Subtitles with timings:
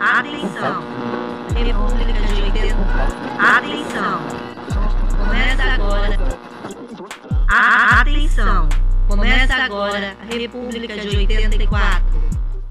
[0.00, 0.82] Atenção!
[1.54, 2.76] República de 80.
[3.38, 4.20] Atenção!
[5.16, 6.18] Começa agora.
[7.48, 8.68] Atenção!
[9.08, 12.04] Começa agora República de 84.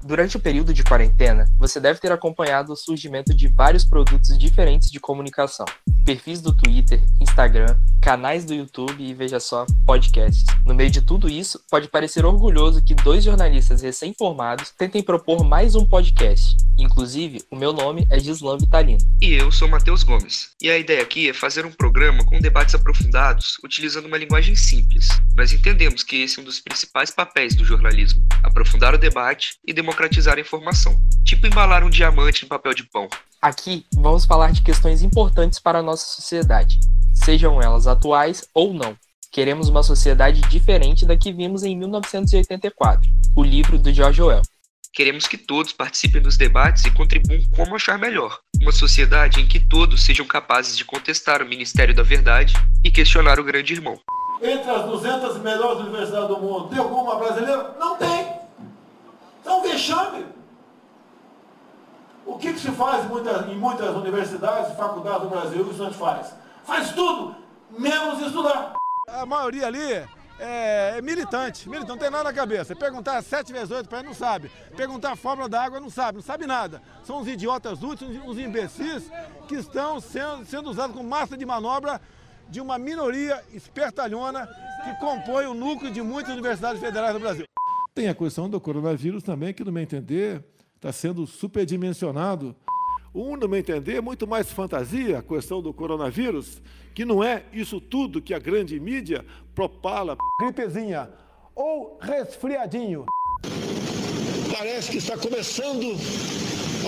[0.04, 4.88] Durante o período de quarentena, você deve ter acompanhado o surgimento de vários produtos diferentes
[4.88, 5.66] de comunicação.
[6.04, 7.76] Perfis do Twitter, Instagram,
[8.06, 10.44] canais do YouTube e veja só, podcasts.
[10.64, 15.74] No meio de tudo isso, pode parecer orgulhoso que dois jornalistas recém-formados tentem propor mais
[15.74, 16.56] um podcast.
[16.78, 19.00] Inclusive, o meu nome é Gislan Vitalino.
[19.20, 20.50] E eu sou Matheus Gomes.
[20.62, 25.08] E a ideia aqui é fazer um programa com debates aprofundados, utilizando uma linguagem simples.
[25.34, 29.72] Nós entendemos que esse é um dos principais papéis do jornalismo: aprofundar o debate e
[29.72, 30.96] democratizar a informação.
[31.24, 33.08] Tipo embalar um diamante em papel de pão.
[33.42, 36.78] Aqui vamos falar de questões importantes para a nossa sociedade
[37.26, 38.96] sejam elas atuais ou não.
[39.32, 44.42] Queremos uma sociedade diferente da que vimos em 1984, o livro do George Orwell.
[44.94, 48.38] Queremos que todos participem dos debates e contribuam como achar melhor.
[48.62, 53.40] Uma sociedade em que todos sejam capazes de contestar o Ministério da Verdade e questionar
[53.40, 53.98] o grande irmão.
[54.40, 57.74] Entre as 200 melhores universidades do mundo, tem alguma brasileira?
[57.76, 58.36] Não tem.
[59.44, 60.26] É um vexame.
[62.24, 65.62] O que, que se faz em muitas, em muitas universidades e faculdades do Brasil?
[65.62, 66.45] O que a gente faz?
[66.66, 67.36] Faz tudo,
[67.78, 68.74] menos estudar.
[69.08, 72.74] A maioria ali é, é, militante, militante, não tem nada na cabeça.
[72.74, 74.50] Perguntar 7 vezes 8 para ele não sabe.
[74.76, 76.82] Perguntar a fórmula da água não sabe, não sabe nada.
[77.04, 79.10] São os idiotas úteis, os imbecis
[79.46, 82.00] que estão sendo, sendo usados como massa de manobra
[82.48, 84.48] de uma minoria espertalhona
[84.84, 87.44] que compõe o núcleo de muitas universidades federais do Brasil.
[87.94, 90.44] Tem a questão do coronavírus também, que no meu entender
[90.76, 92.54] está sendo superdimensionado
[93.16, 96.60] um, no meu entender, é muito mais fantasia a questão do coronavírus,
[96.94, 100.16] que não é isso tudo que a grande mídia propala.
[100.42, 101.10] Gripezinha
[101.54, 103.06] ou resfriadinho.
[104.56, 105.96] Parece que está começando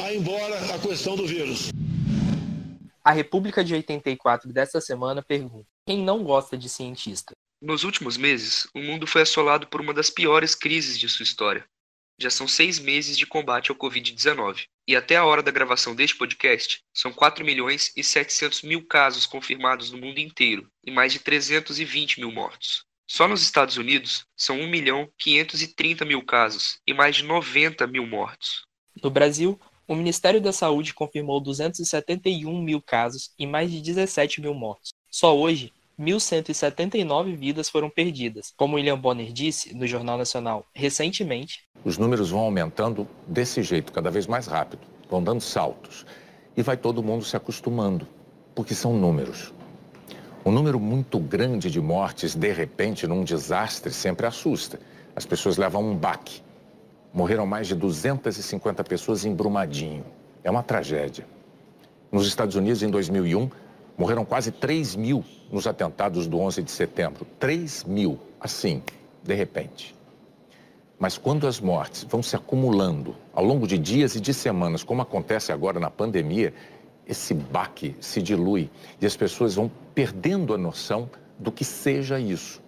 [0.02, 1.70] a ir embora a questão do vírus.
[3.02, 7.32] A República de 84 desta semana pergunta: quem não gosta de cientista?
[7.60, 11.64] Nos últimos meses, o mundo foi assolado por uma das piores crises de sua história.
[12.20, 14.64] Já são seis meses de combate ao Covid-19.
[14.88, 19.24] E até a hora da gravação deste podcast, são 4 milhões e 700 mil casos
[19.24, 22.84] confirmados no mundo inteiro e mais de 320 mil mortos.
[23.06, 28.06] Só nos Estados Unidos, são 1 milhão 530 mil casos e mais de 90 mil
[28.06, 28.64] mortos.
[29.02, 34.52] No Brasil, o Ministério da Saúde confirmou 271 mil casos e mais de 17 mil
[34.52, 34.90] mortos.
[35.10, 38.52] Só hoje, 1.179 vidas foram perdidas.
[38.56, 44.10] Como William Bonner disse no Jornal Nacional recentemente, os números vão aumentando desse jeito, cada
[44.10, 46.04] vez mais rápido, vão dando saltos.
[46.56, 48.06] E vai todo mundo se acostumando,
[48.54, 49.52] porque são números.
[50.44, 54.80] Um número muito grande de mortes, de repente, num desastre, sempre assusta.
[55.14, 56.42] As pessoas levam um baque.
[57.12, 60.04] Morreram mais de 250 pessoas em Brumadinho.
[60.42, 61.26] É uma tragédia.
[62.10, 63.50] Nos Estados Unidos, em 2001,
[63.98, 67.26] morreram quase 3 mil nos atentados do 11 de setembro.
[67.38, 68.82] 3 mil, assim,
[69.22, 69.94] de repente.
[70.98, 75.02] Mas quando as mortes vão se acumulando ao longo de dias e de semanas, como
[75.02, 76.54] acontece agora na pandemia,
[77.06, 78.70] esse baque se dilui
[79.00, 82.60] e as pessoas vão perdendo a noção do que seja isso.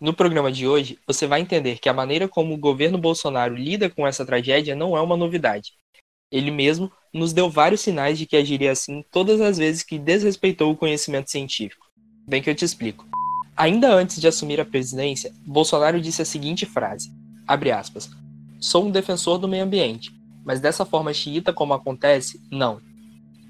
[0.00, 3.90] No programa de hoje, você vai entender que a maneira como o governo Bolsonaro lida
[3.90, 5.72] com essa tragédia não é uma novidade.
[6.30, 10.72] Ele mesmo nos deu vários sinais de que agiria assim todas as vezes que desrespeitou
[10.72, 11.86] o conhecimento científico.
[12.26, 13.06] Bem que eu te explico.
[13.56, 17.10] Ainda antes de assumir a presidência, Bolsonaro disse a seguinte frase:
[17.76, 18.08] aspas,
[18.60, 20.12] Sou um defensor do meio ambiente,
[20.44, 22.80] mas dessa forma xiita como acontece, não.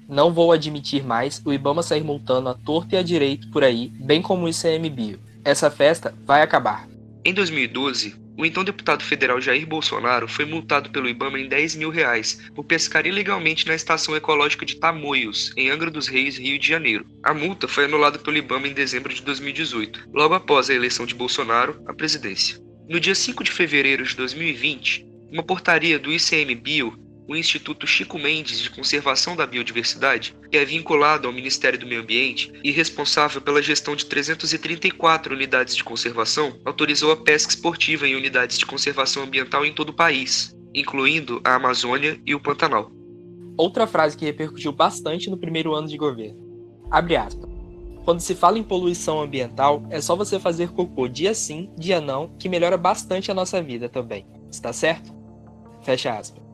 [0.07, 3.89] Não vou admitir mais o Ibama sair multando a torta e a direito por aí,
[3.89, 5.19] bem como o ICMBio.
[5.45, 6.87] Essa festa vai acabar.
[7.23, 11.89] Em 2012, o então deputado federal Jair Bolsonaro foi multado pelo Ibama em 10 mil
[11.89, 16.65] reais por pescar ilegalmente na estação ecológica de Tamoios, em Angra dos Reis, Rio de
[16.65, 17.05] Janeiro.
[17.21, 21.13] A multa foi anulada pelo Ibama em dezembro de 2018, logo após a eleição de
[21.13, 22.57] Bolsonaro à presidência.
[22.87, 26.97] No dia 5 de fevereiro de 2020, uma portaria do ICMBio
[27.29, 32.01] o Instituto Chico Mendes de Conservação da Biodiversidade, que é vinculado ao Ministério do Meio
[32.01, 38.15] Ambiente e responsável pela gestão de 334 unidades de conservação, autorizou a pesca esportiva em
[38.15, 42.91] unidades de conservação ambiental em todo o país, incluindo a Amazônia e o Pantanal.
[43.55, 46.39] Outra frase que repercutiu bastante no primeiro ano de governo.
[46.89, 47.47] Abre aspas.
[48.05, 52.35] Quando se fala em poluição ambiental, é só você fazer cocô dia sim, dia não,
[52.39, 54.25] que melhora bastante a nossa vida também.
[54.49, 55.13] Está certo?
[55.83, 56.48] Fecha aspas.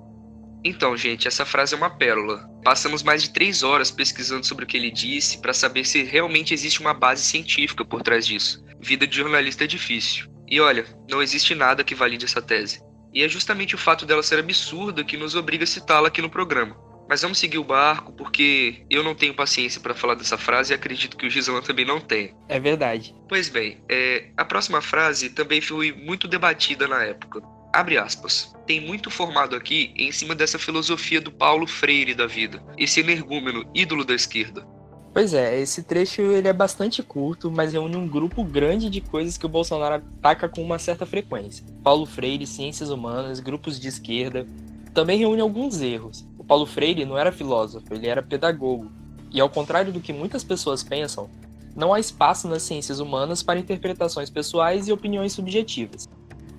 [0.68, 2.50] Então, gente, essa frase é uma pérola.
[2.64, 6.56] Passamos mais de três horas pesquisando sobre o que ele disse para saber se realmente
[6.56, 8.66] existe uma base científica por trás disso.
[8.80, 10.28] Vida de jornalista é difícil.
[10.48, 12.82] E olha, não existe nada que valide essa tese.
[13.14, 16.32] E é justamente o fato dela ser absurda que nos obriga a citá-la aqui no
[16.32, 16.76] programa.
[17.08, 20.76] Mas vamos seguir o barco, porque eu não tenho paciência para falar dessa frase e
[20.76, 22.34] acredito que o Gisela também não tem.
[22.50, 23.16] É verdade.
[23.30, 27.40] Pois bem, é, a próxima frase também foi muito debatida na época.
[27.76, 28.56] Abre aspas.
[28.66, 33.70] Tem muito formado aqui em cima dessa filosofia do Paulo Freire da vida, esse energúmeno,
[33.76, 34.66] ídolo da esquerda.
[35.14, 39.38] Pois é, esse trecho ele é bastante curto, mas reúne um grupo grande de coisas
[39.38, 41.66] que o Bolsonaro ataca com uma certa frequência.
[41.84, 44.48] Paulo Freire, ciências humanas, grupos de esquerda.
[44.94, 46.26] Também reúne alguns erros.
[46.40, 48.90] O Paulo Freire não era filósofo, ele era pedagogo.
[49.34, 51.30] E ao contrário do que muitas pessoas pensam,
[51.76, 56.08] não há espaço nas ciências humanas para interpretações pessoais e opiniões subjetivas.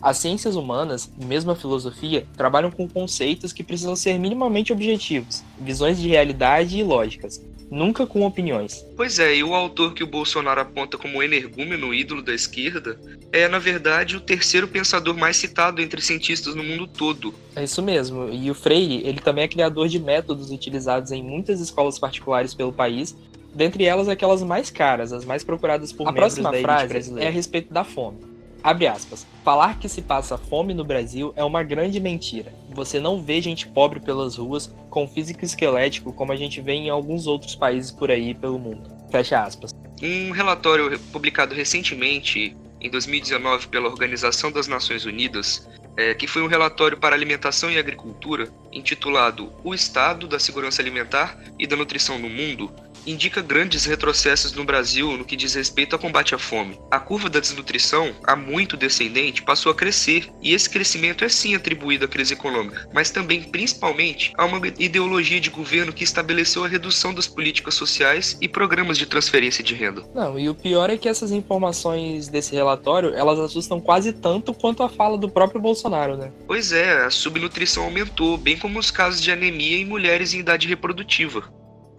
[0.01, 5.43] As ciências humanas, e mesmo a filosofia, trabalham com conceitos que precisam ser minimamente objetivos,
[5.61, 8.85] visões de realidade e lógicas, nunca com opiniões.
[8.97, 12.99] Pois é, e o autor que o Bolsonaro aponta como energúmeno ídolo da esquerda
[13.33, 17.35] é, na verdade, o terceiro pensador mais citado entre cientistas no mundo todo.
[17.55, 18.29] É isso mesmo.
[18.31, 22.73] E o Freire, ele também é criador de métodos utilizados em muitas escolas particulares pelo
[22.73, 23.17] país,
[23.55, 27.29] dentre elas aquelas mais caras, as mais procuradas por a membros próxima da frase brasileira.
[27.29, 28.36] é a respeito da fome.
[28.67, 29.25] Abre aspas.
[29.45, 32.53] Falar que se passa fome no Brasil é uma grande mentira.
[32.71, 36.91] Você não vê gente pobre pelas ruas com físico esquelético como a gente vê em
[36.91, 38.91] alguns outros países por aí pelo mundo.
[39.09, 39.73] Fecha aspas.
[40.03, 46.49] Um relatório publicado recentemente, em 2019, pela Organização das Nações Unidas, é, que foi um
[46.49, 52.29] relatório para alimentação e agricultura, intitulado O Estado da Segurança Alimentar e da Nutrição no
[52.29, 52.73] Mundo,
[53.07, 56.79] indica grandes retrocessos no Brasil no que diz respeito ao combate à fome.
[56.91, 61.55] A curva da desnutrição, há muito descendente, passou a crescer, e esse crescimento é sim
[61.55, 66.69] atribuído à crise econômica, mas também, principalmente, a uma ideologia de governo que estabeleceu a
[66.69, 70.03] redução das políticas sociais e programas de transferência de renda.
[70.15, 74.83] Não, e o pior é que essas informações desse relatório, elas assustam quase tanto quanto
[74.83, 76.33] a fala do próprio Bolsonaro, né?
[76.47, 80.67] Pois é, a subnutrição aumentou, bem como os casos de anemia em mulheres em idade
[80.67, 81.45] reprodutiva.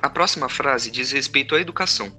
[0.02, 2.12] A próxima frase diz respeito à educação.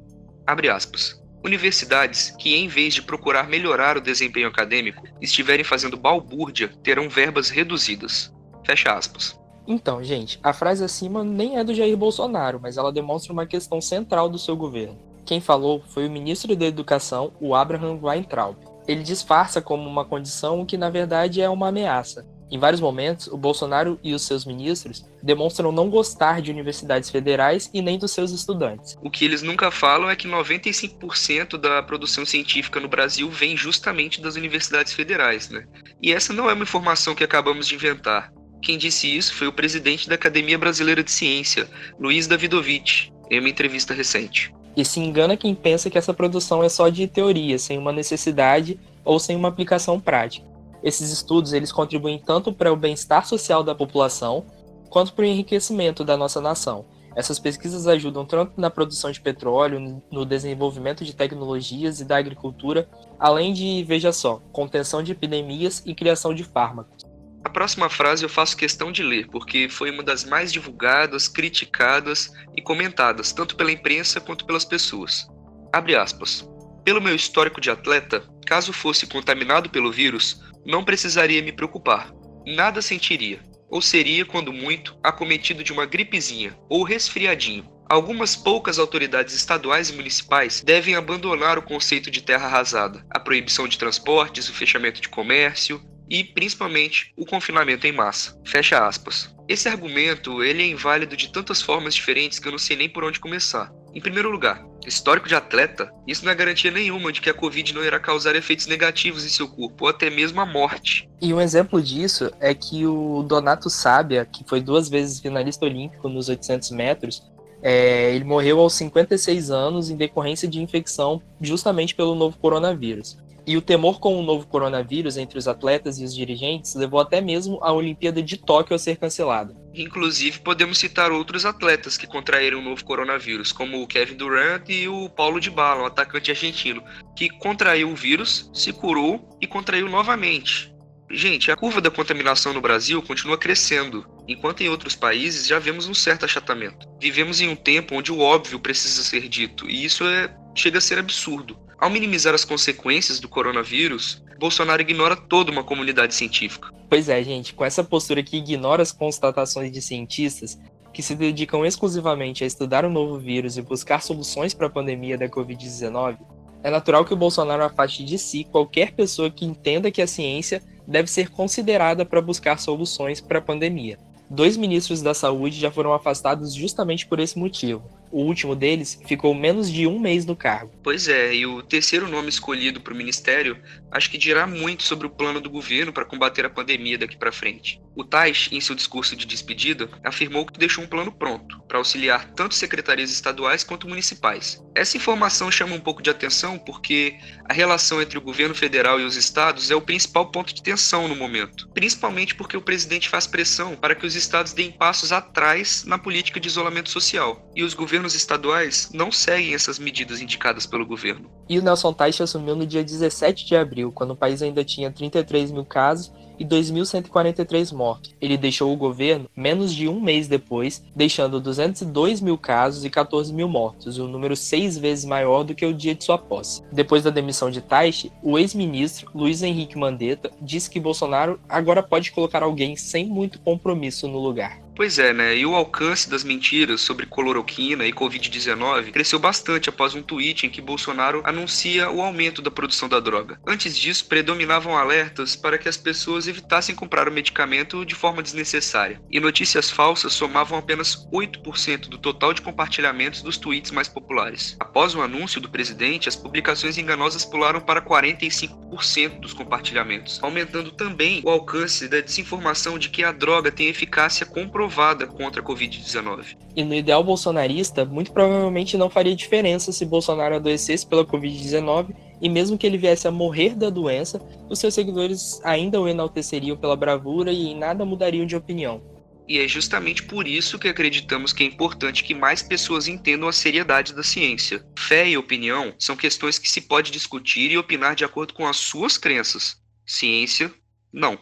[0.46, 1.20] Abre aspas.
[1.44, 7.48] Universidades que, em vez de procurar melhorar o desempenho acadêmico, estiverem fazendo balbúrdia, terão verbas
[7.48, 8.34] reduzidas.
[8.66, 9.38] Fecha aspas.
[9.66, 13.80] Então, gente, a frase acima nem é do Jair Bolsonaro, mas ela demonstra uma questão
[13.80, 14.98] central do seu governo.
[15.24, 18.56] Quem falou foi o ministro da Educação, o Abraham Weintraub.
[18.88, 23.26] Ele disfarça como uma condição o que na verdade é uma ameaça, em vários momentos,
[23.26, 28.12] o Bolsonaro e os seus ministros demonstram não gostar de universidades federais e nem dos
[28.12, 28.96] seus estudantes.
[29.02, 34.20] O que eles nunca falam é que 95% da produção científica no Brasil vem justamente
[34.20, 35.66] das universidades federais, né?
[36.02, 38.32] E essa não é uma informação que acabamos de inventar.
[38.62, 41.68] Quem disse isso foi o presidente da Academia Brasileira de Ciência,
[41.98, 44.52] Luiz Davidovich, em uma entrevista recente.
[44.76, 48.78] E se engana quem pensa que essa produção é só de teoria, sem uma necessidade
[49.04, 50.46] ou sem uma aplicação prática.
[50.82, 54.46] Esses estudos eles contribuem tanto para o bem-estar social da população
[54.88, 56.86] quanto para o enriquecimento da nossa nação.
[57.16, 62.88] Essas pesquisas ajudam tanto na produção de petróleo, no desenvolvimento de tecnologias e da agricultura,
[63.18, 67.04] além de, veja só, contenção de epidemias e criação de fármacos.
[67.44, 72.30] A próxima frase eu faço questão de ler, porque foi uma das mais divulgadas, criticadas
[72.56, 75.26] e comentadas, tanto pela imprensa quanto pelas pessoas.
[75.72, 76.48] Abre aspas.
[76.84, 82.12] Pelo meu histórico de atleta, caso fosse contaminado pelo vírus, não precisaria me preocupar.
[82.46, 83.40] Nada sentiria.
[83.70, 87.68] Ou seria, quando muito, acometido de uma gripezinha ou resfriadinho.
[87.90, 93.66] Algumas poucas autoridades estaduais e municipais devem abandonar o conceito de terra arrasada, a proibição
[93.66, 98.38] de transportes, o fechamento de comércio e, principalmente, o confinamento em massa.
[98.44, 99.34] Fecha aspas.
[99.48, 103.04] Esse argumento ele é inválido de tantas formas diferentes que eu não sei nem por
[103.04, 103.72] onde começar.
[103.94, 107.74] Em primeiro lugar, histórico de atleta, isso não é garantia nenhuma de que a Covid
[107.74, 111.08] não irá causar efeitos negativos em seu corpo, ou até mesmo a morte.
[111.20, 116.08] E um exemplo disso é que o Donato Sábia, que foi duas vezes finalista olímpico
[116.08, 117.22] nos 800 metros,
[117.62, 123.18] é, ele morreu aos 56 anos em decorrência de infecção justamente pelo novo coronavírus.
[123.48, 127.18] E o temor com o novo coronavírus entre os atletas e os dirigentes levou até
[127.18, 129.56] mesmo a Olimpíada de Tóquio a ser cancelada.
[129.74, 134.86] Inclusive, podemos citar outros atletas que contraíram o novo coronavírus, como o Kevin Durant e
[134.86, 136.82] o Paulo de Bala, um atacante argentino,
[137.16, 140.70] que contraiu o vírus, se curou e contraiu novamente.
[141.10, 145.88] Gente, a curva da contaminação no Brasil continua crescendo, enquanto em outros países já vemos
[145.88, 146.86] um certo achatamento.
[147.00, 150.82] Vivemos em um tempo onde o óbvio precisa ser dito, e isso é, chega a
[150.82, 151.66] ser absurdo.
[151.80, 156.70] Ao minimizar as consequências do coronavírus, Bolsonaro ignora toda uma comunidade científica.
[156.90, 160.58] Pois é, gente, com essa postura que ignora as constatações de cientistas
[160.92, 165.16] que se dedicam exclusivamente a estudar o novo vírus e buscar soluções para a pandemia
[165.16, 166.18] da Covid-19,
[166.64, 170.60] é natural que o Bolsonaro afaste de si qualquer pessoa que entenda que a ciência
[170.84, 173.98] deve ser considerada para buscar soluções para a pandemia.
[174.28, 179.34] Dois ministros da saúde já foram afastados justamente por esse motivo, o último deles ficou
[179.34, 180.72] menos de um mês no cargo.
[180.82, 183.58] Pois é, e o terceiro nome escolhido para o ministério
[183.90, 187.32] acho que dirá muito sobre o plano do governo para combater a pandemia daqui para
[187.32, 187.80] frente.
[187.94, 192.32] O Tais, em seu discurso de despedida, afirmou que deixou um plano pronto para auxiliar
[192.32, 194.62] tanto secretarias estaduais quanto municipais.
[194.72, 199.04] Essa informação chama um pouco de atenção porque a relação entre o governo federal e
[199.04, 203.26] os estados é o principal ponto de tensão no momento, principalmente porque o presidente faz
[203.26, 207.74] pressão para que os estados deem passos atrás na política de isolamento social e os
[207.74, 211.28] governos governos estaduais não seguem essas medidas indicadas pelo governo.
[211.48, 214.90] E o Nelson Teich assumiu no dia 17 de abril, quando o país ainda tinha
[214.90, 218.14] 33 mil casos e 2.143 mortos.
[218.20, 223.32] Ele deixou o governo menos de um mês depois, deixando 202 mil casos e 14
[223.34, 226.62] mil mortos, um número seis vezes maior do que o dia de sua posse.
[226.72, 232.12] Depois da demissão de Taishi, o ex-ministro Luiz Henrique Mandetta disse que Bolsonaro agora pode
[232.12, 234.67] colocar alguém sem muito compromisso no lugar.
[234.78, 235.36] Pois é, né?
[235.36, 240.50] E o alcance das mentiras sobre cloroquina e Covid-19 cresceu bastante após um tweet em
[240.50, 243.40] que Bolsonaro anuncia o aumento da produção da droga.
[243.44, 249.00] Antes disso, predominavam alertas para que as pessoas evitassem comprar o medicamento de forma desnecessária.
[249.10, 254.56] E notícias falsas somavam apenas 8% do total de compartilhamentos dos tweets mais populares.
[254.60, 261.20] Após o anúncio do presidente, as publicações enganosas pularam para 45% dos compartilhamentos, aumentando também
[261.24, 266.36] o alcance da desinformação de que a droga tem eficácia comprovada aprovada contra a Covid-19.
[266.54, 272.28] E no ideal bolsonarista, muito provavelmente não faria diferença se Bolsonaro adoecesse pela Covid-19 e
[272.28, 274.20] mesmo que ele viesse a morrer da doença,
[274.50, 278.82] os seus seguidores ainda o enalteceriam pela bravura e em nada mudariam de opinião.
[279.26, 283.32] E é justamente por isso que acreditamos que é importante que mais pessoas entendam a
[283.32, 284.64] seriedade da ciência.
[284.78, 288.56] Fé e opinião são questões que se pode discutir e opinar de acordo com as
[288.56, 289.56] suas crenças.
[289.86, 290.52] Ciência,
[290.92, 291.18] não.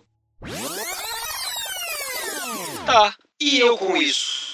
[2.86, 4.46] Tá, e eu com isso?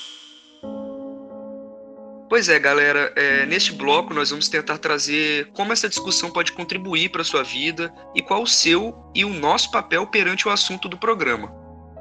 [2.29, 7.11] Pois é, galera, é, neste bloco nós vamos tentar trazer como essa discussão pode contribuir
[7.11, 10.89] para a sua vida e qual o seu e o nosso papel perante o assunto
[10.89, 11.53] do programa.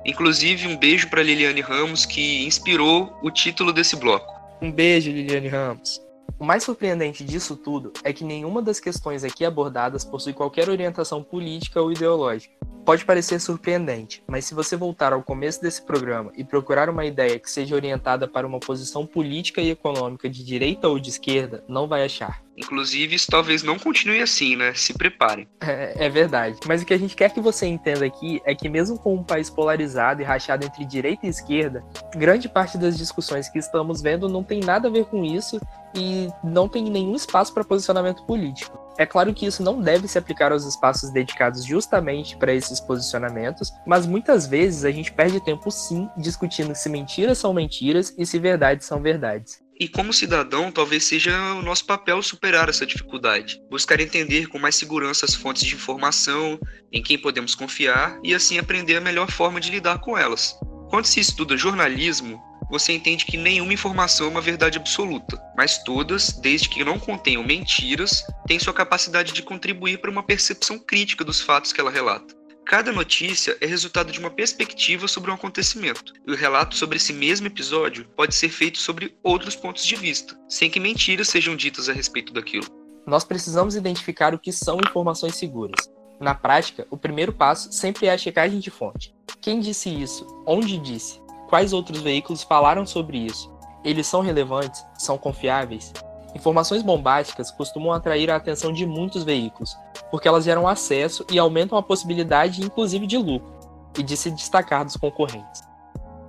[0.05, 4.33] Inclusive, um beijo para Liliane Ramos, que inspirou o título desse bloco.
[4.61, 6.01] Um beijo, Liliane Ramos.
[6.39, 11.21] O mais surpreendente disso tudo é que nenhuma das questões aqui abordadas possui qualquer orientação
[11.21, 12.55] política ou ideológica.
[12.85, 17.37] Pode parecer surpreendente, mas se você voltar ao começo desse programa e procurar uma ideia
[17.37, 21.87] que seja orientada para uma posição política e econômica de direita ou de esquerda, não
[21.87, 22.41] vai achar.
[22.57, 24.73] Inclusive, isso talvez não continue assim, né?
[24.73, 25.47] Se preparem.
[25.61, 26.59] É, é, verdade.
[26.67, 29.23] Mas o que a gente quer que você entenda aqui é que, mesmo com um
[29.23, 31.83] país polarizado e rachado entre direita e esquerda,
[32.15, 35.59] grande parte das discussões que estamos vendo não tem nada a ver com isso
[35.95, 38.80] e não tem nenhum espaço para posicionamento político.
[39.01, 43.71] É claro que isso não deve se aplicar aos espaços dedicados justamente para esses posicionamentos,
[43.83, 48.37] mas muitas vezes a gente perde tempo sim discutindo se mentiras são mentiras e se
[48.37, 49.59] verdades são verdades.
[49.79, 54.75] E como cidadão, talvez seja o nosso papel superar essa dificuldade, buscar entender com mais
[54.75, 56.59] segurança as fontes de informação,
[56.91, 60.55] em quem podemos confiar e assim aprender a melhor forma de lidar com elas.
[60.91, 62.39] Quando se estuda jornalismo,
[62.71, 67.43] você entende que nenhuma informação é uma verdade absoluta, mas todas, desde que não contenham
[67.43, 72.33] mentiras, têm sua capacidade de contribuir para uma percepção crítica dos fatos que ela relata.
[72.65, 77.11] Cada notícia é resultado de uma perspectiva sobre um acontecimento, e o relato sobre esse
[77.11, 81.89] mesmo episódio pode ser feito sobre outros pontos de vista, sem que mentiras sejam ditas
[81.89, 82.65] a respeito daquilo.
[83.05, 85.89] Nós precisamos identificar o que são informações seguras.
[86.21, 89.13] Na prática, o primeiro passo sempre é a checagem de fonte.
[89.41, 90.25] Quem disse isso?
[90.45, 91.19] Onde disse?
[91.51, 93.51] Quais outros veículos falaram sobre isso?
[93.83, 94.85] Eles são relevantes?
[94.97, 95.91] São confiáveis?
[96.33, 99.75] Informações bombásticas costumam atrair a atenção de muitos veículos,
[100.09, 103.51] porque elas geram acesso e aumentam a possibilidade, inclusive, de lucro
[103.99, 105.61] e de se destacar dos concorrentes.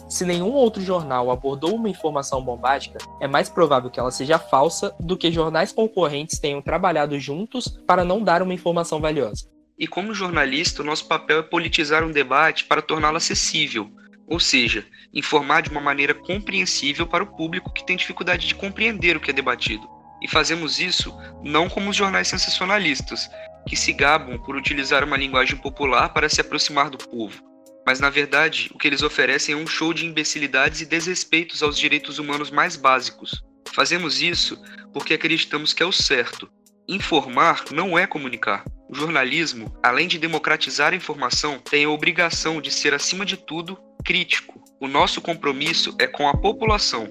[0.09, 4.93] Se nenhum outro jornal abordou uma informação bombástica, é mais provável que ela seja falsa
[4.99, 9.49] do que jornais concorrentes tenham trabalhado juntos para não dar uma informação valiosa.
[9.79, 13.88] E como jornalista, o nosso papel é politizar um debate para torná-lo acessível,
[14.32, 19.14] ou seja, informar de uma maneira compreensível para o público que tem dificuldade de compreender
[19.14, 19.86] o que é debatido.
[20.22, 23.28] E fazemos isso não como os jornais sensacionalistas,
[23.68, 27.42] que se gabam por utilizar uma linguagem popular para se aproximar do povo.
[27.86, 31.76] Mas na verdade, o que eles oferecem é um show de imbecilidades e desrespeitos aos
[31.76, 33.44] direitos humanos mais básicos.
[33.74, 34.58] Fazemos isso
[34.94, 36.50] porque acreditamos que é o certo.
[36.88, 38.64] Informar não é comunicar.
[38.88, 43.78] O jornalismo, além de democratizar a informação, tem a obrigação de ser, acima de tudo,
[44.02, 44.62] crítico.
[44.80, 47.09] O nosso compromisso é com a população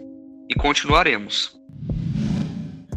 [0.49, 1.59] e continuaremos.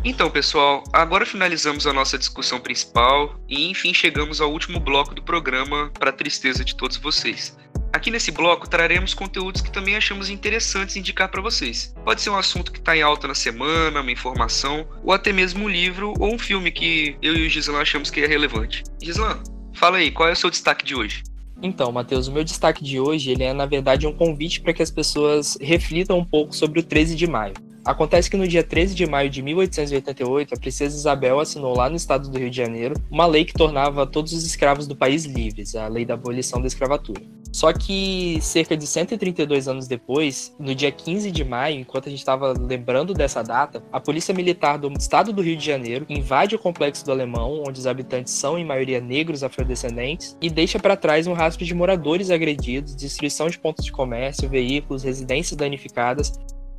[0.04, 5.22] Então, pessoal, agora finalizamos a nossa discussão principal e enfim chegamos ao último bloco do
[5.22, 7.56] programa para tristeza de todos vocês.
[7.90, 11.94] Aqui nesse bloco traremos conteúdos que também achamos interessantes indicar para vocês.
[12.04, 15.64] Pode ser um assunto que está em alta na semana, uma informação, ou até mesmo
[15.64, 18.82] um livro ou um filme que eu e o Gislan achamos que é relevante.
[19.00, 19.42] Gislan,
[19.74, 21.22] fala aí, qual é o seu destaque de hoje?
[21.66, 24.82] Então, Matheus, o meu destaque de hoje ele é, na verdade, um convite para que
[24.82, 27.54] as pessoas reflitam um pouco sobre o 13 de maio.
[27.82, 31.96] Acontece que no dia 13 de maio de 1888, a princesa Isabel assinou lá no
[31.96, 35.74] estado do Rio de Janeiro uma lei que tornava todos os escravos do país livres,
[35.74, 37.22] a Lei da Abolição da Escravatura.
[37.54, 42.18] Só que cerca de 132 anos depois, no dia 15 de maio, enquanto a gente
[42.18, 46.58] estava lembrando dessa data, a Polícia Militar do Estado do Rio de Janeiro invade o
[46.58, 51.28] complexo do Alemão, onde os habitantes são em maioria negros afrodescendentes, e deixa para trás
[51.28, 56.32] um rastro de moradores agredidos, destruição de pontos de comércio, veículos, residências danificadas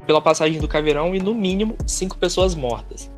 [0.05, 3.09] pela passagem do caveirão e, no mínimo, cinco pessoas mortas.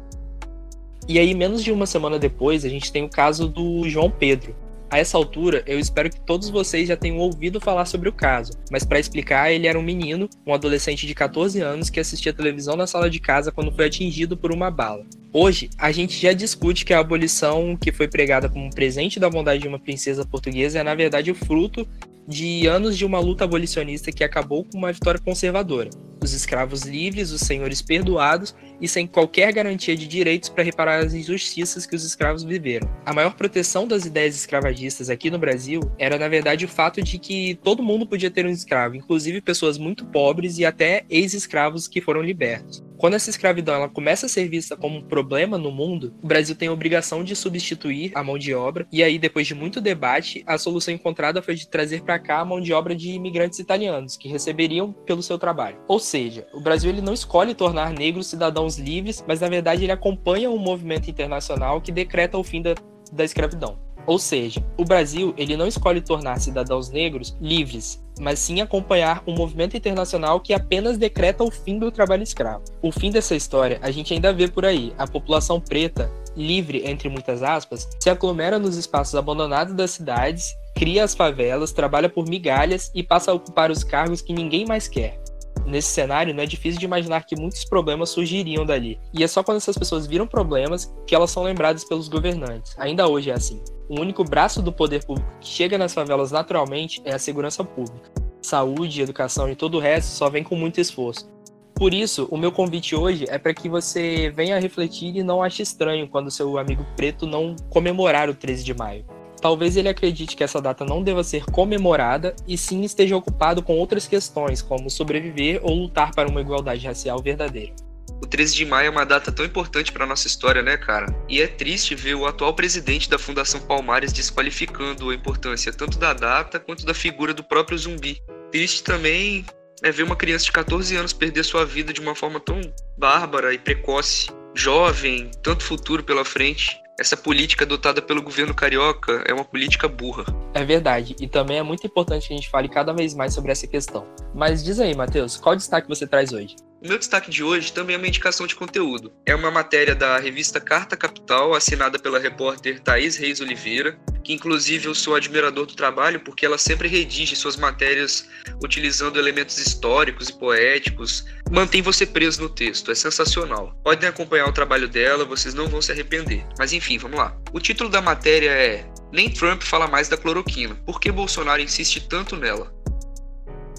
[1.07, 4.55] E aí, menos de uma semana depois, a gente tem o caso do João Pedro,
[4.89, 8.53] a essa altura, eu espero que todos vocês já tenham ouvido falar sobre o caso,
[8.71, 12.75] mas para explicar, ele era um menino, um adolescente de 14 anos que assistia televisão
[12.75, 15.05] na sala de casa quando foi atingido por uma bala.
[15.33, 19.29] Hoje, a gente já discute que a abolição que foi pregada como um presente da
[19.29, 21.87] bondade de uma princesa portuguesa é, na verdade, o fruto
[22.27, 25.89] de anos de uma luta abolicionista que acabou com uma vitória conservadora
[26.27, 31.13] os escravos livres, os senhores perdoados e sem qualquer garantia de direitos para reparar as
[31.13, 32.89] injustiças que os escravos viveram.
[33.05, 37.17] A maior proteção das ideias escravagistas aqui no Brasil era, na verdade, o fato de
[37.17, 42.01] que todo mundo podia ter um escravo, inclusive pessoas muito pobres e até ex-escravos que
[42.01, 42.86] foram libertos.
[42.97, 46.55] Quando essa escravidão ela começa a ser vista como um problema no mundo, o Brasil
[46.55, 50.43] tem a obrigação de substituir a mão de obra, e aí, depois de muito debate,
[50.47, 54.17] a solução encontrada foi de trazer para cá a mão de obra de imigrantes italianos,
[54.17, 55.77] que receberiam pelo seu trabalho.
[55.87, 59.91] Ou seja, o Brasil ele não escolhe tornar negros cidadãos livres, mas na verdade ele
[59.91, 62.73] acompanha um movimento internacional que decreta o fim da,
[63.11, 63.86] da escravidão.
[64.07, 69.35] Ou seja, o Brasil ele não escolhe tornar cidadãos negros livres, mas sim acompanhar um
[69.35, 72.63] movimento internacional que apenas decreta o fim do trabalho escravo.
[72.81, 74.93] O fim dessa história a gente ainda vê por aí.
[74.97, 81.03] A população preta, livre entre muitas aspas, se aglomera nos espaços abandonados das cidades, cria
[81.03, 85.19] as favelas, trabalha por migalhas e passa a ocupar os cargos que ninguém mais quer
[85.67, 88.99] nesse cenário, não é difícil de imaginar que muitos problemas surgiriam dali.
[89.13, 92.73] E é só quando essas pessoas viram problemas que elas são lembradas pelos governantes.
[92.77, 93.61] Ainda hoje é assim.
[93.89, 98.11] O único braço do poder público que chega nas favelas naturalmente é a segurança pública.
[98.41, 101.29] Saúde, educação e todo o resto só vem com muito esforço.
[101.75, 105.61] Por isso, o meu convite hoje é para que você venha refletir e não ache
[105.61, 109.05] estranho quando seu amigo preto não comemorar o 13 de maio.
[109.41, 113.77] Talvez ele acredite que essa data não deva ser comemorada e sim esteja ocupado com
[113.77, 117.73] outras questões, como sobreviver ou lutar para uma igualdade racial verdadeira.
[118.21, 121.15] O 13 de maio é uma data tão importante para nossa história, né, cara?
[121.29, 126.13] E é triste ver o atual presidente da Fundação Palmares desqualificando a importância tanto da
[126.13, 128.19] data quanto da figura do próprio zumbi.
[128.51, 129.45] Triste também
[129.83, 132.59] é ver uma criança de 14 anos perder sua vida de uma forma tão
[132.97, 134.29] bárbara e precoce.
[134.55, 140.25] Jovem, tanto futuro pela frente essa política adotada pelo governo carioca é uma política burra.
[140.53, 143.51] É verdade, e também é muito importante que a gente fale cada vez mais sobre
[143.51, 144.07] essa questão.
[144.33, 146.55] Mas diz aí, Matheus, qual destaque você traz hoje?
[146.79, 149.11] O meu destaque de hoje também é uma indicação de conteúdo.
[149.25, 154.85] É uma matéria da revista Carta Capital, assinada pela repórter Thaís Reis Oliveira, que inclusive
[154.85, 158.29] eu sou admirador do trabalho porque ela sempre redige suas matérias
[158.63, 161.25] utilizando elementos históricos e poéticos.
[161.49, 163.73] Mantém você preso no texto, é sensacional.
[163.83, 166.45] Podem acompanhar o trabalho dela, vocês não vão se arrepender.
[166.59, 167.35] Mas enfim, vamos lá.
[167.53, 170.75] O título da matéria é Nem Trump fala mais da cloroquina.
[170.85, 172.71] Por que Bolsonaro insiste tanto nela?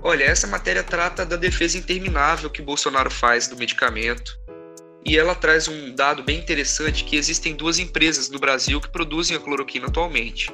[0.03, 4.39] Olha, essa matéria trata da defesa interminável que Bolsonaro faz do medicamento.
[5.05, 9.37] E ela traz um dado bem interessante que existem duas empresas no Brasil que produzem
[9.37, 10.51] a cloroquina atualmente.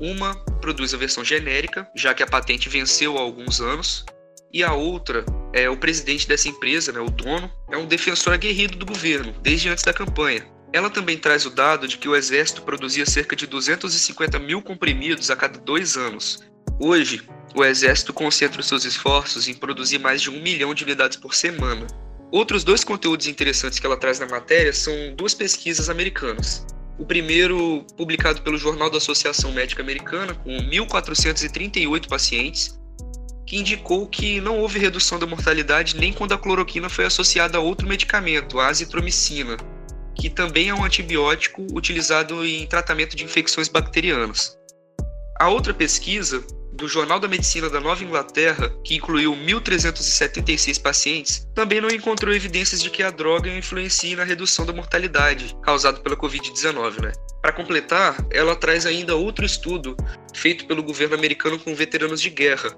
[0.00, 4.04] Uma produz a versão genérica, já que a patente venceu há alguns anos,
[4.52, 8.78] e a outra é o presidente dessa empresa, né, o dono, é um defensor aguerrido
[8.78, 10.46] do governo, desde antes da campanha.
[10.72, 15.30] Ela também traz o dado de que o exército produzia cerca de 250 mil comprimidos
[15.30, 16.44] a cada dois anos.
[16.78, 17.22] Hoje,
[17.54, 21.86] o Exército concentra seus esforços em produzir mais de um milhão de unidades por semana.
[22.30, 26.66] Outros dois conteúdos interessantes que ela traz na matéria são duas pesquisas americanas.
[26.98, 32.78] O primeiro, publicado pelo Jornal da Associação Médica Americana, com 1.438 pacientes,
[33.46, 37.60] que indicou que não houve redução da mortalidade nem quando a cloroquina foi associada a
[37.60, 39.56] outro medicamento, a azitromicina,
[40.14, 44.58] que também é um antibiótico utilizado em tratamento de infecções bacterianas.
[45.40, 46.44] A outra pesquisa
[46.78, 52.80] do Jornal da Medicina da Nova Inglaterra, que incluiu 1.376 pacientes, também não encontrou evidências
[52.80, 57.12] de que a droga influencie na redução da mortalidade causada pela Covid-19, né?
[57.42, 59.96] Para completar, ela traz ainda outro estudo
[60.32, 62.70] feito pelo governo americano com veteranos de guerra,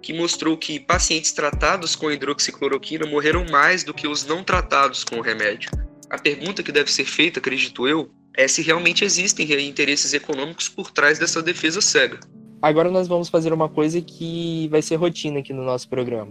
[0.00, 5.18] que mostrou que pacientes tratados com hidroxicloroquina morreram mais do que os não tratados com
[5.18, 5.70] o remédio.
[6.08, 10.90] A pergunta que deve ser feita, acredito eu, é se realmente existem interesses econômicos por
[10.90, 12.18] trás dessa defesa cega.
[12.62, 16.30] Agora nós vamos fazer uma coisa que vai ser rotina aqui no nosso programa.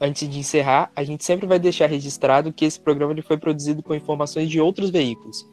[0.00, 3.82] Antes de encerrar, a gente sempre vai deixar registrado que esse programa ele foi produzido
[3.82, 5.44] com informações de outros veículos.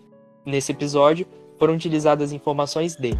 [0.46, 1.26] Nesse episódio,
[1.58, 3.18] foram utilizadas informações de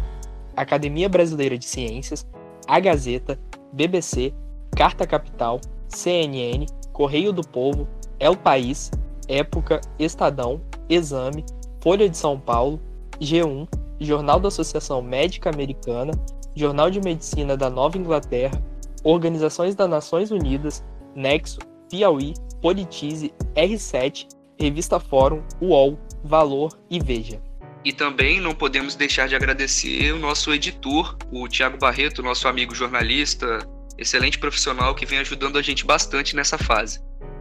[0.56, 2.24] Academia Brasileira de Ciências,
[2.68, 3.36] a Gazeta,
[3.72, 4.32] BBC,
[4.76, 7.88] Carta Capital, CNN, Correio do Povo,
[8.20, 8.92] El País,
[9.26, 11.44] Época, Estadão, Exame,
[11.80, 12.80] Folha de São Paulo,
[13.20, 13.66] G1,
[13.98, 16.12] Jornal da Associação Médica Americana,
[16.54, 18.62] Jornal de Medicina da Nova Inglaterra,
[19.04, 20.84] Organizações das Nações Unidas,
[21.14, 21.58] Nexo,
[21.90, 27.40] Piauí, Politize, R7, Revista Fórum, UOL, Valor e Veja.
[27.84, 32.74] E também não podemos deixar de agradecer o nosso editor, o Tiago Barreto, nosso amigo
[32.74, 33.58] jornalista,
[33.98, 37.00] excelente profissional que vem ajudando a gente bastante nessa fase.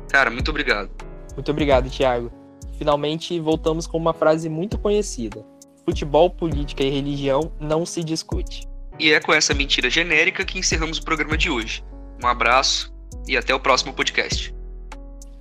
[0.10, 0.89] Cara, muito obrigado.
[1.36, 2.32] Muito obrigado, Tiago.
[2.78, 5.45] Finalmente voltamos com uma frase muito conhecida:
[5.86, 8.70] Futebol, política e religião não se discute.
[9.01, 11.83] E é com essa mentira genérica que encerramos o programa de hoje.
[12.23, 12.93] Um abraço
[13.27, 14.53] e até o próximo podcast.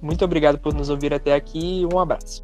[0.00, 2.42] Muito obrigado por nos ouvir até aqui e um abraço.